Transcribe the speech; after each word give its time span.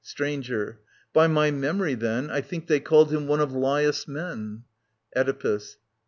Stranger. 0.03 0.79
By 1.13 1.27
my 1.27 1.51
memory, 1.51 1.93
then, 1.93 2.31
I 2.31 2.41
think 2.41 2.65
they 2.65 2.79
called 2.79 3.13
him 3.13 3.27
one 3.27 3.39
of 3.39 3.51
LaTus* 3.51 4.07
men. 4.07 4.63
Oedipus. 5.15 5.77